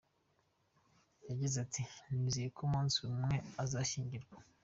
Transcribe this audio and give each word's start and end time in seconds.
Yagize 1.29 1.55
ati 1.65 1.81
“nizeye 2.15 2.47
ko 2.55 2.59
umunsi 2.67 2.97
umwe 3.07 3.37
azashyingirwa. 3.63 4.37